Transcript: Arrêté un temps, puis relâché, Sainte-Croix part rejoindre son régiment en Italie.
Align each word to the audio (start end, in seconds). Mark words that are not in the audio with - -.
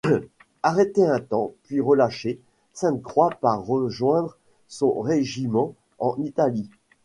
Arrêté 0.63 1.05
un 1.05 1.19
temps, 1.19 1.53
puis 1.61 1.79
relâché, 1.79 2.41
Sainte-Croix 2.73 3.29
part 3.39 3.63
rejoindre 3.63 4.39
son 4.67 4.99
régiment 4.99 5.75
en 5.99 6.15
Italie. 6.23 6.71